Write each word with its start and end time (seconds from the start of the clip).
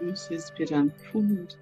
Vamos 0.00 0.28
respirando 0.28 0.94
fundo. 1.12 1.54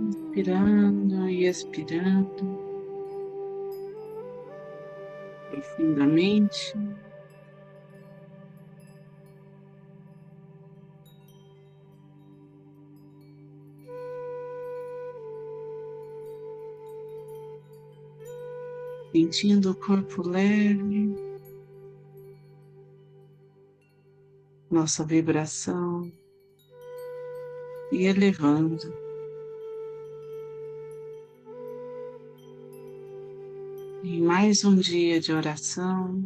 Inspirando 0.00 1.28
e 1.28 1.46
expirando 1.46 2.58
profundamente. 5.50 6.74
Sentindo 19.12 19.72
o 19.72 19.74
corpo 19.74 20.26
leve, 20.26 21.14
nossa 24.70 25.04
vibração 25.04 26.10
e 27.92 28.06
elevando. 28.06 28.90
Em 34.02 34.22
mais 34.22 34.64
um 34.64 34.76
dia 34.76 35.20
de 35.20 35.30
oração, 35.30 36.24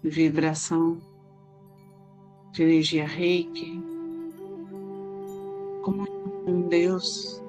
vibração 0.00 1.00
de 2.52 2.62
energia 2.62 3.04
reiki, 3.04 3.82
com 5.82 6.68
Deus. 6.68 7.45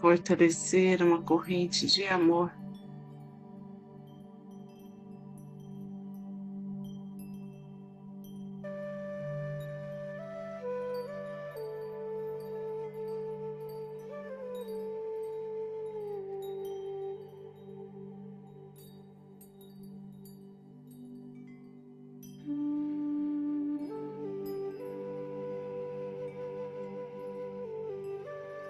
Fortalecer 0.00 1.02
uma 1.02 1.22
corrente 1.22 1.86
de 1.86 2.04
amor 2.04 2.50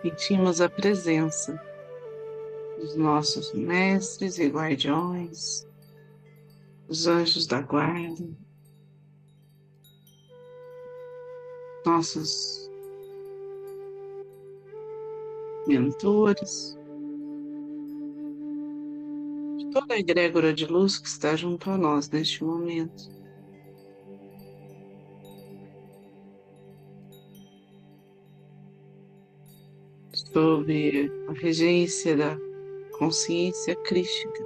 sentimos 0.02 0.60
a 0.60 0.68
presença 0.68 1.60
dos 2.78 2.96
nossos 2.96 3.52
mestres 3.52 4.38
e 4.38 4.48
guardiões, 4.48 5.66
os 6.88 7.06
anjos 7.06 7.46
da 7.46 7.60
guarda, 7.60 8.28
nossos 11.84 12.70
mentores, 15.66 16.78
de 19.58 19.70
toda 19.70 19.94
a 19.94 19.98
egrégora 19.98 20.52
de 20.54 20.66
luz 20.66 20.98
que 20.98 21.08
está 21.08 21.36
junto 21.36 21.70
a 21.70 21.76
nós 21.76 22.08
neste 22.08 22.42
momento. 22.42 23.10
Sob 30.32 31.10
a 31.28 31.32
regência 31.32 32.16
da 32.16 32.36
consciência 32.92 33.74
crística. 33.76 34.44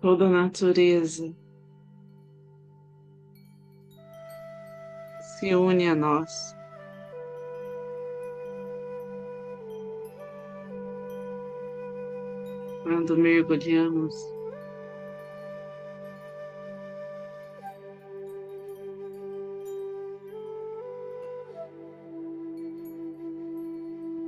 Toda 0.00 0.26
a 0.26 0.30
natureza 0.30 1.34
se 5.38 5.54
une 5.54 5.86
a 5.86 5.94
nós. 5.94 6.56
Quando 12.82 13.16
mergulhamos 13.16 14.14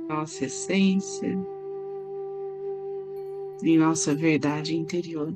nossa 0.07 0.45
essência, 0.45 1.37
em 3.63 3.77
nossa 3.77 4.15
verdade 4.15 4.77
interior. 4.77 5.33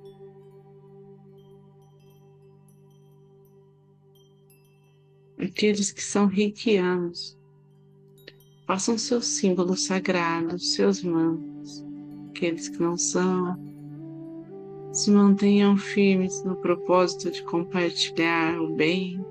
Aqueles 5.55 5.89
que 5.89 6.03
são 6.03 6.25
reikianos, 6.25 7.37
façam 8.67 8.97
seus 8.97 9.25
símbolos 9.25 9.85
sagrados, 9.85 10.73
seus 10.73 11.01
mantos, 11.01 11.81
aqueles 12.29 12.67
que 12.67 12.77
não 12.81 12.97
são, 12.97 13.57
se 14.91 15.09
mantenham 15.09 15.77
firmes 15.77 16.43
no 16.43 16.57
propósito 16.57 17.31
de 17.31 17.41
compartilhar 17.43 18.59
o 18.59 18.75
bem, 18.75 19.25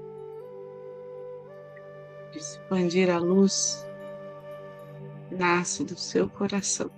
de 2.32 2.38
expandir 2.38 3.10
a 3.10 3.18
luz 3.18 3.86
nasce 5.30 5.84
do 5.84 5.96
seu 5.96 6.26
coração. 6.26 6.90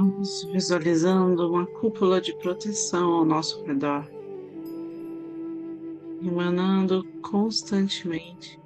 Vamos 0.00 0.44
visualizando 0.44 1.50
uma 1.50 1.66
cúpula 1.66 2.22
de 2.22 2.32
proteção 2.38 3.12
ao 3.12 3.22
nosso 3.22 3.62
redor, 3.64 4.10
emanando 6.22 7.04
constantemente. 7.20 8.58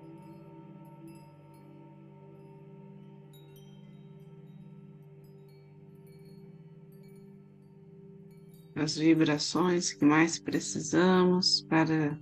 as 8.76 8.96
vibrações 8.96 9.92
que 9.92 10.04
mais 10.04 10.38
precisamos 10.38 11.62
para 11.62 12.16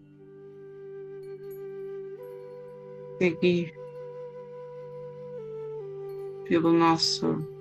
seguir 3.18 3.74
pelo 6.46 6.72
nosso 6.72 7.51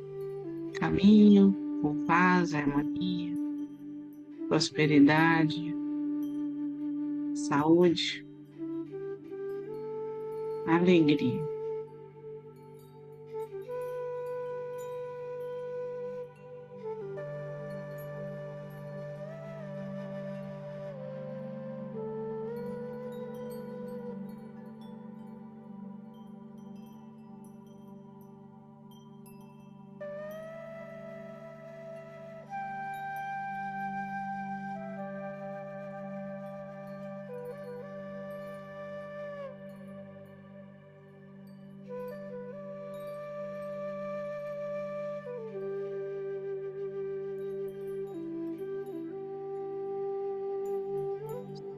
caminho 0.79 1.53
com 1.81 2.05
paz, 2.05 2.53
harmonia, 2.53 3.35
prosperidade, 4.47 5.75
saúde, 7.33 8.25
alegria. 10.67 11.50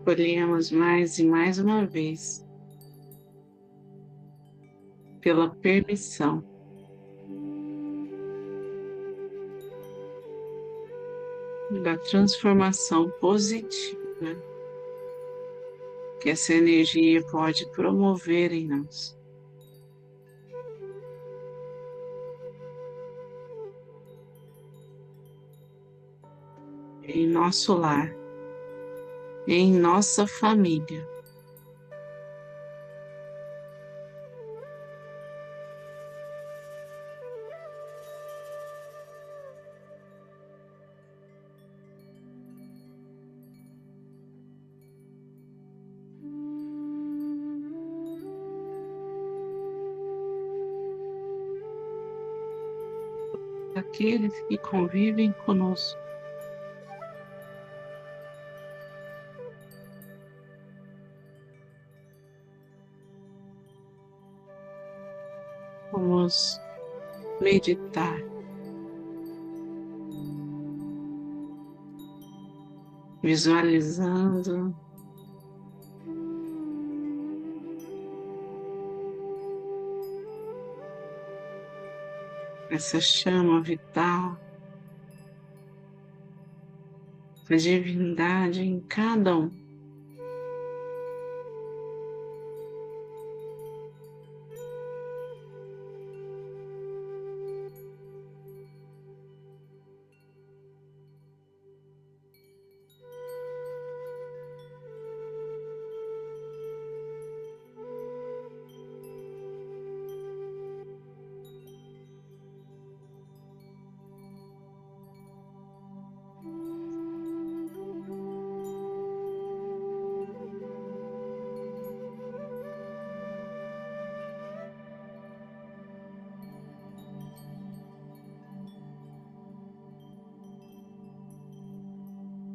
Escolhemos 0.04 0.70
mais 0.70 1.18
e 1.18 1.24
mais 1.24 1.60
uma 1.60 1.86
vez 1.86 2.46
pela 5.22 5.50
permissão 5.50 6.44
da 11.82 11.98
transformação 11.98 13.10
positiva 13.22 14.36
que 16.20 16.30
essa 16.30 16.54
energia 16.54 17.26
pode 17.28 17.66
promover 17.72 18.52
em 18.52 18.68
nós. 18.68 19.18
Em 27.04 27.26
nosso 27.26 27.74
lar 27.74 28.23
em 29.48 29.74
nossa 29.74 30.25
família. 30.25 31.07
Aqueles 53.75 54.34
que 54.48 54.57
convivem 54.57 55.31
conosco. 55.46 56.03
Vamos 66.24 66.62
meditar. 67.42 68.18
Visualizando 73.22 74.75
essa 82.70 83.00
chama 83.00 83.62
vital, 83.62 84.38
a 87.50 87.56
divindade 87.56 88.62
em 88.62 88.80
cada 88.81 89.38
um. 89.38 89.62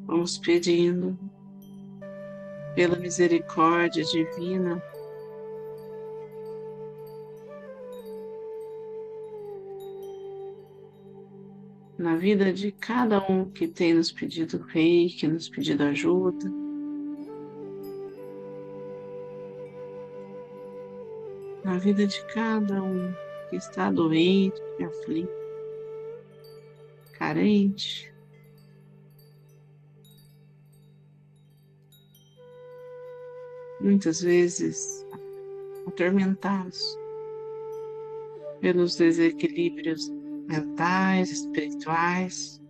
Vamos 0.08 0.38
pedindo 0.38 1.19
pela 2.75 2.96
misericórdia 2.96 4.02
divina 4.02 4.82
na 11.98 12.17
vida 12.17 12.50
de 12.55 12.72
cada 12.72 13.20
um 13.31 13.50
que 13.50 13.69
tem 13.69 13.93
nos 13.93 14.10
pedido 14.10 14.56
reiki, 14.69 15.29
nos 15.29 15.50
pedido 15.50 15.82
ajuda. 15.82 16.50
Na 21.62 21.77
vida 21.77 22.06
de 22.06 22.24
cada 22.32 22.82
um 22.82 23.12
que 23.50 23.56
está 23.56 23.91
doente, 23.91 24.58
aflito, 24.82 25.31
carente. 27.12 28.18
Muitas 33.81 34.20
vezes 34.20 35.06
atormentados 35.87 36.99
pelos 38.61 38.97
desequilíbrios 38.97 40.08
mentais, 40.49 41.31
espirituais, 41.31 42.61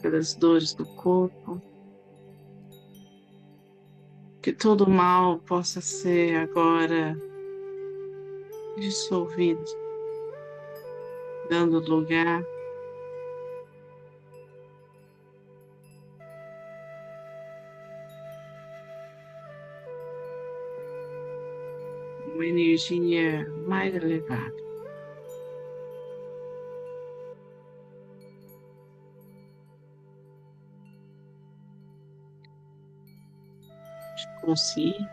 pelas 0.00 0.34
dores 0.34 0.74
do 0.74 0.86
corpo. 0.96 1.60
Que 4.42 4.52
todo 4.52 4.88
mal 4.88 5.38
possa 5.40 5.82
ser 5.82 6.36
agora 6.36 7.14
dissolvido, 8.78 9.62
dando 11.50 11.78
lugar 11.80 12.42
uma 22.40 22.46
energia 22.46 23.46
mais 23.66 23.94
elevada. 23.94 24.56
Consciência. 34.40 35.06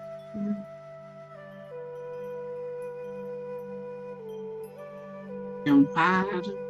De 5.65 5.69
amparo. 5.69 6.66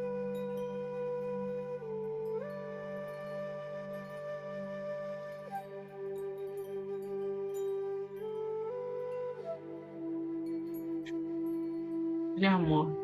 de 12.38 12.46
amor. 12.46 12.96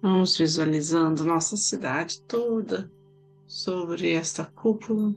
Vamos 0.00 0.38
visualizando 0.38 1.24
nossa 1.24 1.56
cidade 1.56 2.20
toda 2.22 2.90
sobre 3.48 4.12
esta 4.12 4.44
cúpula. 4.44 5.12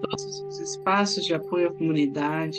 Todos 0.00 0.40
os 0.40 0.60
espaços 0.60 1.24
de 1.24 1.34
apoio 1.34 1.68
à 1.68 1.72
comunidade. 1.74 2.58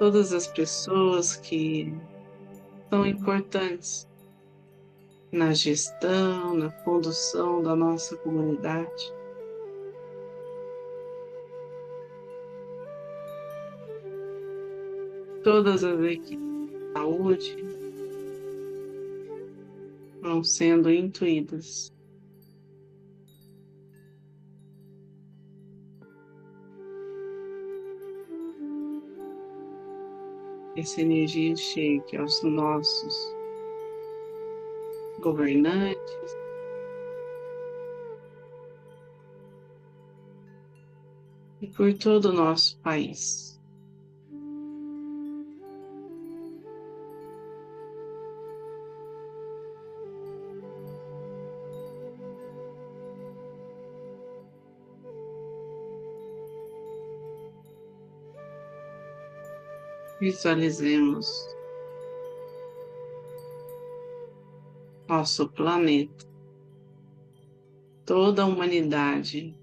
Todas 0.00 0.32
as 0.32 0.46
pessoas 0.46 1.36
que 1.36 1.92
são 2.88 3.04
importantes 3.04 4.08
na 5.30 5.52
gestão, 5.52 6.54
na 6.54 6.70
condução 6.70 7.62
da 7.62 7.76
nossa 7.76 8.16
comunidade. 8.16 9.12
Todas 15.44 15.84
as 15.84 16.00
equipes 16.00 16.38
de 16.38 16.92
saúde 16.94 17.56
vão 20.22 20.42
sendo 20.42 20.90
intuídas. 20.90 21.92
Essa 30.76 31.00
energia 31.00 31.56
chegue 31.56 32.16
aos 32.16 32.42
nossos 32.42 33.14
governantes, 35.20 36.40
e 41.60 41.66
por 41.66 41.92
todo 41.94 42.26
o 42.26 42.32
nosso 42.32 42.78
país. 42.78 43.49
Visualizemos 60.20 61.26
nosso 65.08 65.48
planeta, 65.48 66.26
toda 68.04 68.42
a 68.42 68.46
humanidade 68.46 69.58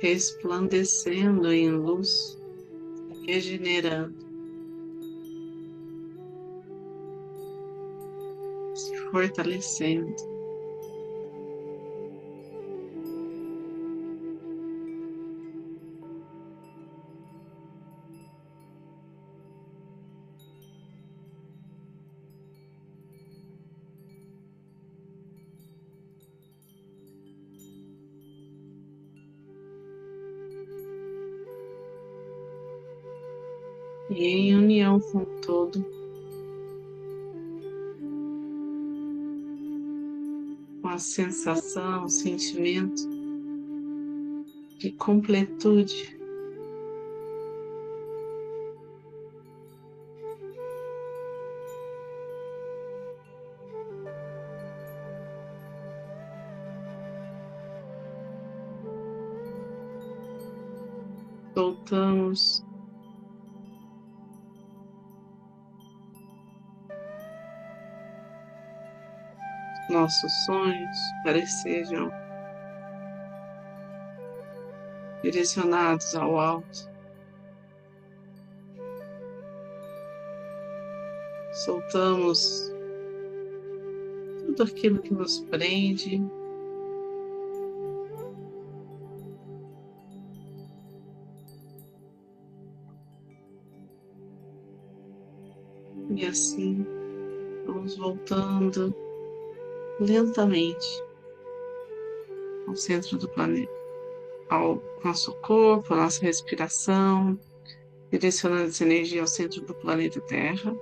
resplandecendo 0.00 1.52
em 1.52 1.70
luz, 1.70 2.38
regenerando, 3.26 4.16
fortalecendo. 9.12 10.29
E 34.10 34.24
em 34.24 34.56
união 34.56 34.98
com 34.98 35.18
o 35.18 35.26
todo, 35.40 35.84
com 40.82 40.88
a 40.88 40.98
sensação, 40.98 42.04
o 42.04 42.08
sentimento 42.08 43.08
de 44.78 44.90
completude. 44.92 46.18
Soltamos 61.54 62.69
nossos 69.90 70.32
sonhos 70.44 70.96
para 71.24 71.38
que 71.38 71.46
sejam 71.46 72.10
direcionados 75.22 76.14
ao 76.14 76.38
alto. 76.38 76.90
Soltamos 81.52 82.72
tudo 84.46 84.62
aquilo 84.62 85.00
que 85.00 85.12
nos 85.12 85.40
prende. 85.40 86.22
E 96.16 96.26
assim 96.26 96.84
vamos 97.66 97.96
voltando 97.96 98.94
lentamente 100.00 101.04
ao 102.66 102.74
centro 102.74 103.18
do 103.18 103.28
planeta, 103.28 103.72
ao 104.48 104.82
nosso 105.04 105.32
corpo, 105.40 105.92
à 105.92 105.98
nossa 105.98 106.22
respiração, 106.22 107.38
direcionando 108.10 108.68
essa 108.68 108.84
energia 108.84 109.20
ao 109.20 109.26
centro 109.26 109.60
do 109.60 109.74
planeta 109.74 110.20
Terra. 110.22 110.74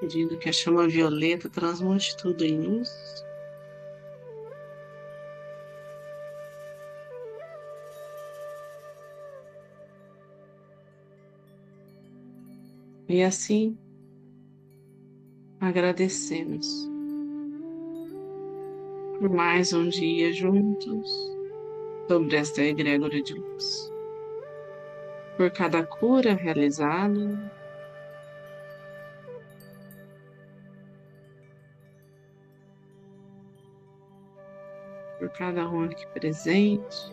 Pedindo 0.00 0.36
que 0.36 0.48
a 0.48 0.52
chama 0.52 0.88
violeta 0.88 1.48
transmute 1.48 2.16
tudo 2.16 2.44
em 2.44 2.60
luz. 2.60 2.90
E 13.12 13.22
assim 13.22 13.76
agradecemos 15.60 16.88
por 19.18 19.28
mais 19.28 19.74
um 19.74 19.86
dia 19.90 20.32
juntos 20.32 21.10
sobre 22.08 22.36
esta 22.36 22.62
egrégora 22.62 23.22
de 23.22 23.34
luz, 23.34 23.92
por 25.36 25.50
cada 25.50 25.84
cura 25.84 26.32
realizada, 26.32 27.52
por 35.18 35.28
cada 35.32 35.68
um 35.68 35.84
aqui 35.84 36.06
presente. 36.14 37.12